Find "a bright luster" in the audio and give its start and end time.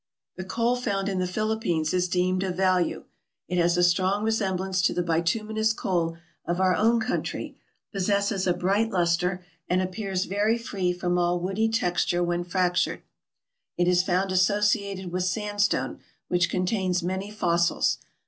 8.47-9.45